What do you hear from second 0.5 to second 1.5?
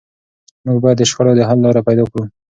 موږ باید د شخړو د